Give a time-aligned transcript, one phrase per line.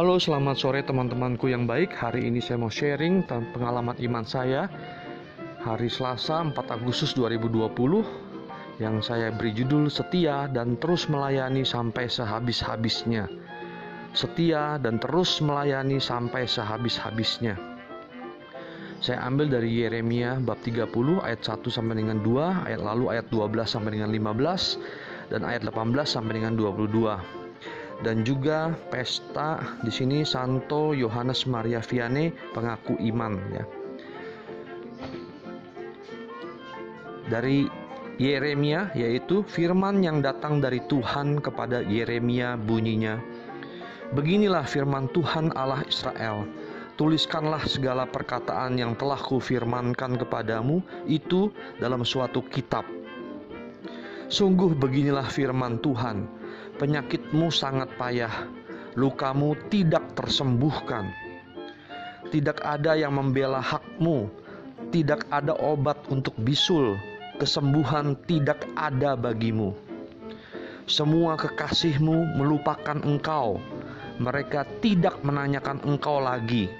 [0.00, 1.92] Halo, selamat sore teman-temanku yang baik.
[1.92, 4.64] Hari ini saya mau sharing tentang pengalaman iman saya
[5.60, 13.28] hari Selasa 4 Agustus 2020 yang saya beri judul Setia dan terus melayani sampai sehabis-habisnya.
[14.16, 17.60] Setia dan terus melayani sampai sehabis-habisnya.
[19.04, 20.88] Saya ambil dari Yeremia bab 30
[21.20, 24.80] ayat 1 sampai dengan 2, ayat lalu ayat 12 sampai dengan 15
[25.28, 27.39] dan ayat 18 sampai dengan 22
[28.00, 33.64] dan juga pesta di sini Santo Yohanes Maria Vianney pengaku iman ya.
[37.30, 37.68] Dari
[38.20, 43.16] Yeremia yaitu firman yang datang dari Tuhan kepada Yeremia bunyinya
[44.12, 46.44] Beginilah firman Tuhan Allah Israel
[47.00, 51.48] Tuliskanlah segala perkataan yang telah kufirmankan kepadamu itu
[51.80, 52.84] dalam suatu kitab
[54.28, 56.39] Sungguh beginilah firman Tuhan
[56.80, 58.48] penyakitmu sangat payah,
[58.96, 61.12] lukamu tidak tersembuhkan.
[62.32, 64.32] Tidak ada yang membela hakmu,
[64.88, 66.96] tidak ada obat untuk bisul,
[67.36, 69.76] kesembuhan tidak ada bagimu.
[70.88, 73.60] Semua kekasihmu melupakan engkau,
[74.16, 76.72] mereka tidak menanyakan engkau lagi.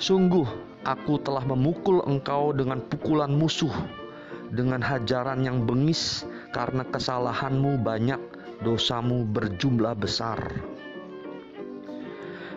[0.00, 0.48] Sungguh,
[0.88, 3.76] aku telah memukul engkau dengan pukulan musuh,
[4.48, 6.24] dengan hajaran yang bengis
[6.56, 8.18] karena kesalahanmu banyak
[8.62, 10.38] dosamu berjumlah besar.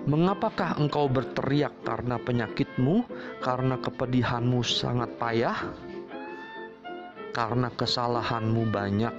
[0.06, 3.09] Mengapakah engkau berteriak karena penyakitmu,
[3.42, 5.58] karena kepedihanmu sangat payah?
[7.34, 9.16] Karena kesalahanmu banyak,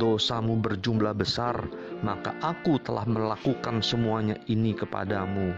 [0.00, 1.60] dosamu berjumlah besar,
[2.00, 5.52] maka aku telah melakukan semuanya ini kepadamu.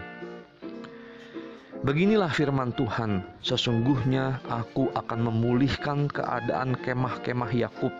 [1.87, 7.91] Beginilah firman Tuhan: "Sesungguhnya aku akan memulihkan keadaan kemah-kemah Yakub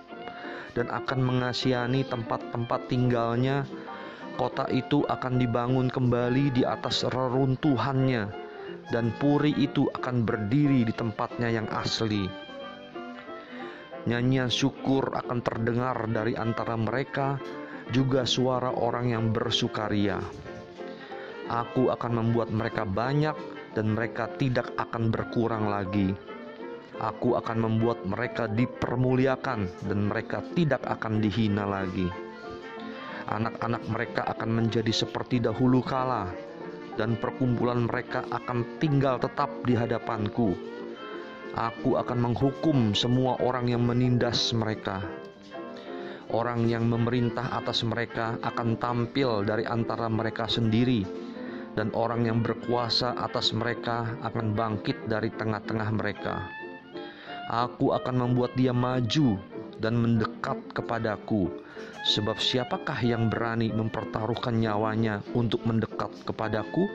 [0.74, 3.66] dan akan mengasihani tempat-tempat tinggalnya.
[4.34, 8.34] Kota itu akan dibangun kembali di atas reruntuhannya,
[8.90, 12.25] dan puri itu akan berdiri di tempatnya yang asli.
[14.09, 17.38] Nyanyian syukur akan terdengar dari antara mereka,
[17.94, 20.18] juga suara orang yang bersukaria.
[21.47, 23.38] Aku akan membuat mereka banyak,
[23.78, 26.33] dan mereka tidak akan berkurang lagi
[27.02, 32.06] Aku akan membuat mereka dipermuliakan dan mereka tidak akan dihina lagi.
[33.34, 36.30] Anak-anak mereka akan menjadi seperti dahulu kala
[37.00, 40.53] dan perkumpulan mereka akan tinggal tetap di hadapanku.
[41.53, 45.02] Aku akan menghukum semua orang yang menindas mereka.
[46.34, 51.06] Orang yang memerintah atas mereka akan tampil dari antara mereka sendiri,
[51.78, 56.62] dan orang yang berkuasa atas mereka akan bangkit dari tengah-tengah mereka.
[57.52, 59.36] Aku akan membuat dia maju
[59.84, 61.52] dan mendekat kepadaku.
[62.04, 66.88] Sebab siapakah yang berani mempertaruhkan nyawanya untuk mendekat kepadaku?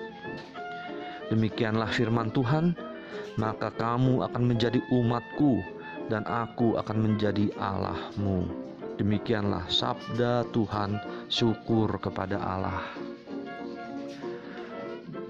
[1.28, 2.72] Demikianlah firman Tuhan,
[3.36, 5.60] maka kamu akan menjadi umatku
[6.08, 8.48] dan aku akan menjadi Allahmu.
[8.96, 10.98] Demikianlah sabda Tuhan,
[11.28, 12.82] syukur kepada Allah.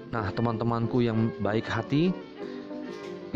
[0.09, 2.09] Nah, teman-temanku yang baik hati,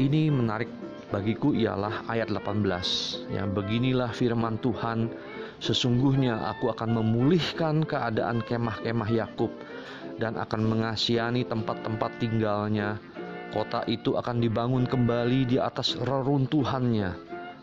[0.02, 0.72] ini menarik
[1.14, 5.14] bagiku ialah ayat 18 yang beginilah firman Tuhan
[5.62, 9.54] sesungguhnya aku akan memulihkan keadaan kemah-kemah Yakub
[10.18, 12.98] dan akan mengasihani tempat-tempat tinggalnya.
[13.54, 17.14] Kota itu akan dibangun kembali di atas reruntuhannya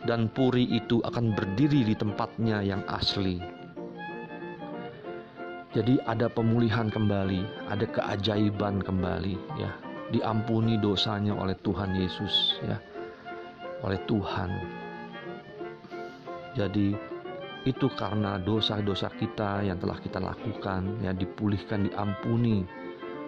[0.06, 3.42] dan puri itu akan berdiri di tempatnya yang asli.
[5.74, 9.74] Jadi ada pemulihan kembali ada keajaiban kembali ya.
[10.10, 12.78] Diampuni dosanya oleh Tuhan Yesus ya
[13.84, 14.50] oleh Tuhan.
[16.56, 16.88] Jadi
[17.68, 22.64] itu karena dosa-dosa kita yang telah kita lakukan ya dipulihkan diampuni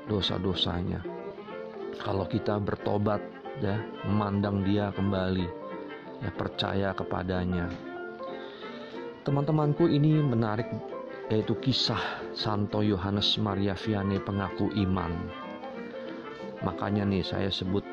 [0.08, 1.04] dosa-dosanya.
[2.00, 3.20] Kalau kita bertobat
[3.60, 3.76] ya
[4.08, 5.46] memandang dia kembali
[6.24, 7.68] ya percaya kepadanya.
[9.22, 10.66] Teman-temanku ini menarik
[11.30, 12.00] yaitu kisah
[12.34, 15.12] Santo Yohanes Maria Vianney pengaku iman.
[16.64, 17.84] Makanya nih saya sebut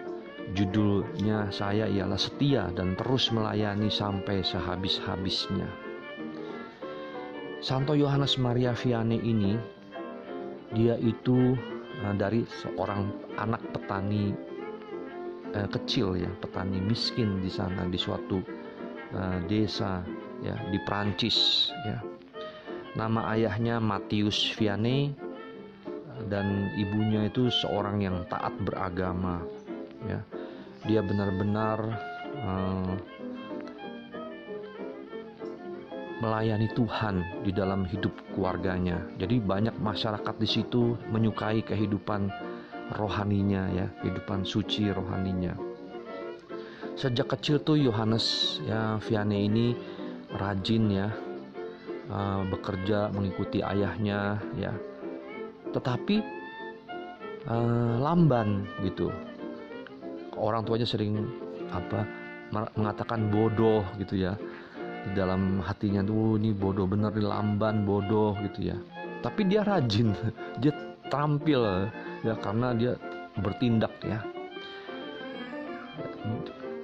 [0.49, 5.69] Judulnya saya ialah setia dan terus melayani sampai sehabis-habisnya.
[7.61, 9.53] Santo Yohanes Maria Vianney ini
[10.73, 11.53] dia itu
[12.01, 14.33] uh, dari seorang anak petani
[15.53, 18.41] uh, kecil ya, petani miskin di sana di suatu
[19.13, 20.01] uh, desa
[20.41, 22.01] ya di Prancis ya.
[22.97, 25.13] Nama ayahnya Matius Vianney
[26.25, 29.45] dan ibunya itu seorang yang taat beragama
[30.07, 30.19] ya
[30.87, 31.77] dia benar-benar
[32.39, 32.95] uh,
[36.19, 38.99] melayani Tuhan di dalam hidup keluarganya.
[39.15, 42.27] Jadi banyak masyarakat di situ menyukai kehidupan
[42.95, 45.55] rohaninya ya, kehidupan suci rohaninya.
[46.99, 49.67] Sejak kecil tuh Yohanes ya Vianney ini
[50.35, 51.07] rajin ya
[52.11, 54.75] uh, bekerja mengikuti ayahnya ya.
[55.71, 56.15] Tetapi
[57.47, 59.07] uh, lamban gitu.
[60.39, 61.27] Orang tuanya sering
[61.69, 62.07] apa
[62.49, 64.39] mengatakan bodoh gitu ya.
[65.03, 68.77] Di dalam hatinya tuh ini bodoh bener di lamban bodoh gitu ya.
[69.19, 70.15] Tapi dia rajin
[70.63, 70.71] dia
[71.11, 71.91] tampil
[72.23, 72.95] ya karena dia
[73.43, 74.23] bertindak ya.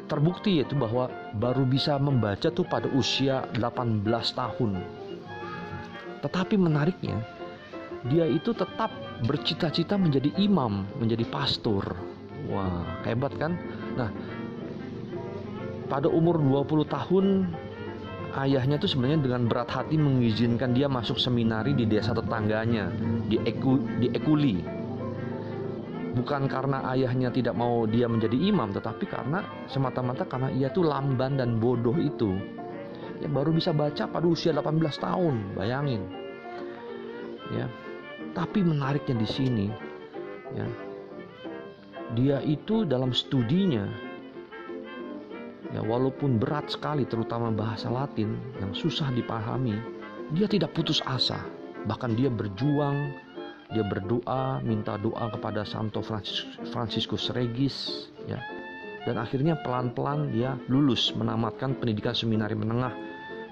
[0.06, 4.06] Terbukti yaitu bahwa baru bisa membaca tuh pada usia 18
[4.36, 4.72] tahun.
[6.22, 7.24] Tetapi menariknya
[8.06, 8.94] dia itu tetap
[9.26, 11.82] bercita-cita menjadi imam menjadi pastor
[12.56, 13.60] wah hebat kan
[14.00, 14.10] nah
[15.86, 17.26] pada umur 20 tahun
[18.36, 22.92] ayahnya tuh sebenarnya dengan berat hati mengizinkan dia masuk seminari di desa tetangganya
[23.32, 24.58] di Eku, di Ekuli.
[26.16, 31.36] Bukan karena ayahnya tidak mau dia menjadi imam, tetapi karena semata-mata karena ia tuh lamban
[31.36, 32.40] dan bodoh itu.
[33.20, 36.08] Ya baru bisa baca pada usia 18 tahun, bayangin.
[37.52, 37.68] Ya.
[38.36, 39.68] Tapi menariknya di sini
[40.56, 40.68] ya.
[42.16, 43.86] Dia itu dalam studinya
[45.76, 49.76] ya walaupun berat sekali terutama bahasa Latin yang susah dipahami
[50.32, 51.44] dia tidak putus asa
[51.84, 53.12] bahkan dia berjuang
[53.76, 56.00] dia berdoa minta doa kepada Santo
[56.72, 58.40] Franciscus Regis ya
[59.04, 62.96] dan akhirnya pelan-pelan dia lulus menamatkan pendidikan seminari menengah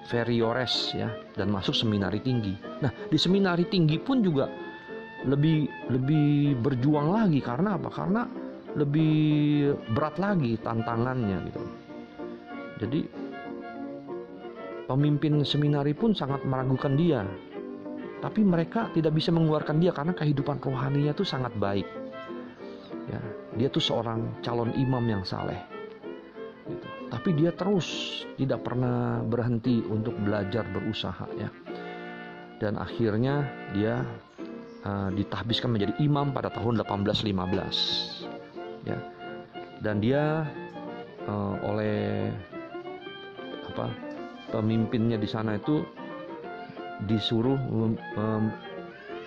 [0.04, 2.52] Veriores ya dan masuk seminari tinggi.
[2.84, 4.44] Nah, di seminari tinggi pun juga
[5.24, 7.88] lebih lebih berjuang lagi karena apa?
[7.88, 8.28] Karena
[8.74, 11.62] lebih berat lagi tantangannya gitu.
[12.82, 13.00] Jadi
[14.90, 17.22] pemimpin seminari pun sangat meragukan dia.
[18.18, 21.84] Tapi mereka tidak bisa mengeluarkan dia karena kehidupan rohaninya itu sangat baik.
[23.04, 23.20] Ya,
[23.60, 25.60] dia tuh seorang calon imam yang saleh.
[26.64, 26.86] Gitu.
[27.12, 31.52] Tapi dia terus tidak pernah berhenti untuk belajar berusaha ya.
[32.56, 33.44] Dan akhirnya
[33.76, 34.00] dia
[34.88, 38.23] uh, ditahbiskan menjadi imam pada tahun 1815.
[38.84, 38.98] Ya.
[39.80, 40.48] Dan dia
[41.28, 42.28] uh, oleh
[43.74, 43.90] apa
[44.54, 45.82] pemimpinnya di sana itu
[47.10, 47.98] disuruh mem,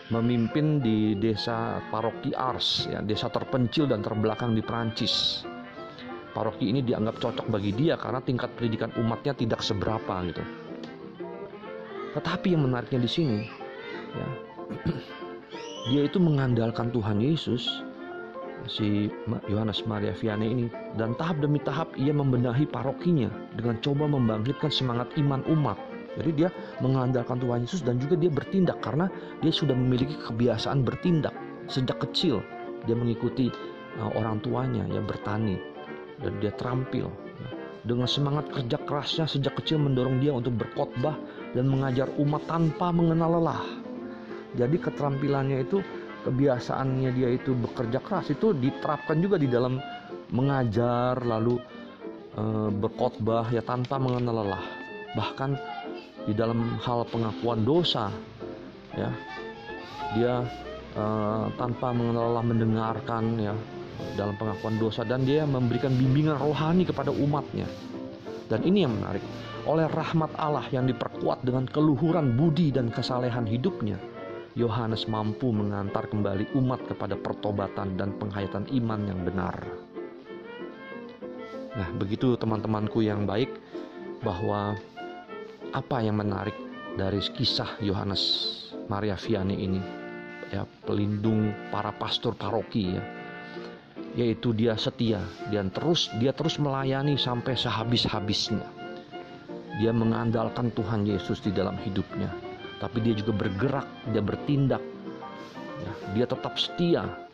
[0.07, 5.43] memimpin di desa paroki Ars ya desa terpencil dan terbelakang di Perancis
[6.31, 10.43] paroki ini dianggap cocok bagi dia karena tingkat pendidikan umatnya tidak seberapa gitu
[12.15, 13.39] tetapi yang menariknya di sini
[14.15, 14.27] ya
[15.91, 17.83] dia itu mengandalkan Tuhan Yesus
[18.65, 19.13] si
[19.45, 20.65] Yohanes Maria Vianney ini
[20.97, 25.77] dan tahap demi tahap ia membenahi parokinya dengan coba membangkitkan semangat iman umat.
[26.17, 26.49] Jadi dia
[26.81, 29.05] mengandalkan Tuhan Yesus dan juga dia bertindak karena
[29.45, 31.33] dia sudah memiliki kebiasaan bertindak
[31.69, 32.41] sejak kecil.
[32.89, 33.53] Dia mengikuti
[34.01, 35.61] uh, orang tuanya yang bertani
[36.17, 37.13] dan dia terampil
[37.87, 41.15] dengan semangat kerja kerasnya sejak kecil mendorong dia untuk berkhotbah
[41.55, 43.63] dan mengajar umat tanpa mengenal lelah.
[44.59, 45.79] Jadi keterampilannya itu
[46.25, 49.77] kebiasaannya dia itu bekerja keras itu diterapkan juga di dalam
[50.33, 51.59] mengajar lalu
[52.33, 52.43] e,
[52.73, 54.65] berkhotbah ya tanpa mengenal lelah.
[55.13, 55.51] Bahkan
[56.27, 58.11] di dalam hal pengakuan dosa
[58.97, 59.11] ya
[60.17, 60.33] dia
[60.95, 61.03] e,
[61.55, 63.53] tanpa mengenal lelah mendengarkan ya
[64.19, 65.05] dalam pengakuan dosa.
[65.07, 67.69] Dan dia memberikan bimbingan rohani kepada umatnya.
[68.47, 69.23] Dan ini yang menarik
[69.67, 73.99] oleh rahmat Allah yang diperkuat dengan keluhuran budi dan kesalehan hidupnya
[74.57, 79.53] Yohanes mampu mengantar kembali umat kepada pertobatan dan penghayatan iman yang benar.
[81.77, 83.53] Nah, begitu teman-temanku yang baik
[84.25, 84.73] bahwa
[85.77, 86.57] apa yang menarik
[86.97, 88.49] dari kisah Yohanes
[88.89, 89.81] Maria Vianney ini
[90.49, 93.03] ya pelindung para pastor paroki ya
[94.17, 95.21] yaitu dia setia
[95.53, 98.65] dan terus dia terus melayani sampai sehabis-habisnya
[99.77, 102.46] dia mengandalkan Tuhan Yesus di dalam hidupnya
[102.77, 104.83] tapi dia juga bergerak, dia bertindak.
[105.77, 107.27] Ya, dia tetap setia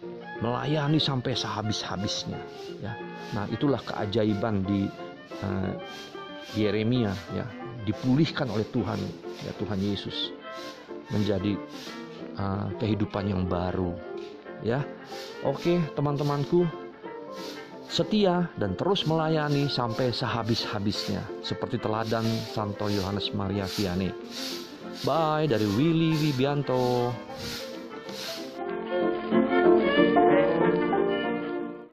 [0.44, 2.40] melayani sampai sehabis-habisnya.
[2.84, 2.94] Ya.
[3.32, 4.92] Nah, itulah keajaiban di
[5.44, 5.72] uh,
[6.60, 7.48] Yeremia ya,
[7.88, 9.00] dipulihkan oleh Tuhan,
[9.48, 10.36] ya Tuhan Yesus
[11.12, 11.56] menjadi
[12.36, 13.96] uh, kehidupan yang baru.
[14.64, 14.84] Ya.
[15.44, 16.64] Oke, teman-temanku,
[17.92, 24.12] setia dan terus melayani sampai sehabis-habisnya seperti teladan Santo Yohanes Maria Vianney.
[25.02, 27.10] Bye dari Willy Wibianto.